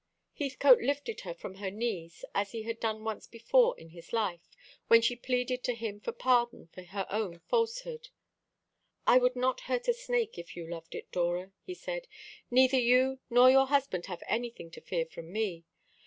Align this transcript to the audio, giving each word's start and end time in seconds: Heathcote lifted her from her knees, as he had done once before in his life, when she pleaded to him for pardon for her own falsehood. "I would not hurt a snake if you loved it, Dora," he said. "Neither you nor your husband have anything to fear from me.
Heathcote 0.33 0.81
lifted 0.81 1.21
her 1.21 1.33
from 1.35 1.57
her 1.57 1.69
knees, 1.69 2.25
as 2.33 2.53
he 2.53 2.63
had 2.63 2.79
done 2.79 3.03
once 3.03 3.27
before 3.27 3.79
in 3.79 3.89
his 3.89 4.11
life, 4.11 4.49
when 4.87 4.99
she 4.99 5.15
pleaded 5.15 5.63
to 5.65 5.75
him 5.75 5.99
for 5.99 6.11
pardon 6.11 6.69
for 6.73 6.81
her 6.81 7.05
own 7.11 7.37
falsehood. 7.41 8.09
"I 9.05 9.19
would 9.19 9.35
not 9.35 9.61
hurt 9.69 9.87
a 9.87 9.93
snake 9.93 10.39
if 10.39 10.55
you 10.55 10.65
loved 10.67 10.95
it, 10.95 11.11
Dora," 11.11 11.51
he 11.61 11.75
said. 11.75 12.07
"Neither 12.49 12.79
you 12.79 13.19
nor 13.29 13.51
your 13.51 13.67
husband 13.67 14.07
have 14.07 14.23
anything 14.25 14.71
to 14.71 14.81
fear 14.81 15.05
from 15.05 15.31
me. 15.31 15.65